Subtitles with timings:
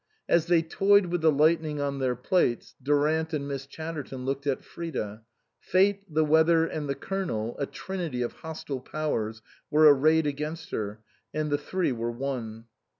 [0.27, 4.63] As they toyed with the lightning on their plates Durant and Miss Chatterton looked at
[4.63, 5.21] Frida.
[5.59, 11.01] Fate, the weather, and the Colonel, a trinity of hostile powers, were arrayed against her,
[11.35, 12.65] and the three were one.